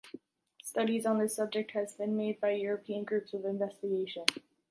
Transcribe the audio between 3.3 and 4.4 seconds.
of investigation.